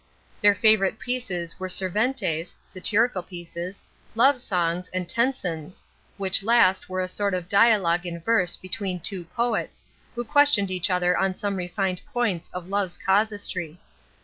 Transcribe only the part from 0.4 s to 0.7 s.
Their